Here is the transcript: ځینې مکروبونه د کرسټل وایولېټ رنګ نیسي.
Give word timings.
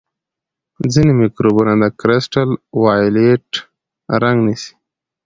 ځینې 0.93 1.11
مکروبونه 1.19 1.73
د 1.81 1.85
کرسټل 1.99 2.49
وایولېټ 2.83 3.47
رنګ 4.21 4.39
نیسي. 4.47 4.71